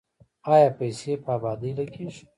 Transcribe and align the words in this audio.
آیا 0.53 0.67
دا 0.71 0.77
پیسې 0.79 1.11
په 1.23 1.29
ابادۍ 1.37 1.71
لګیږي؟ 1.79 2.23